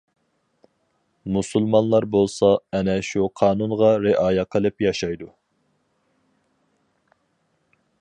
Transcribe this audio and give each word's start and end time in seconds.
مۇسۇلمانلار 1.35 2.07
بولسا 2.15 2.49
ئەنە 2.77 2.97
شۇ 3.09 3.29
قانۇنغا 3.43 3.93
رىئايە 4.07 4.49
قىلىپ 4.57 4.85
ياشايدۇ. 4.87 5.33